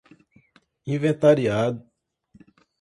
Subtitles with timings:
[0.87, 1.85] inventariado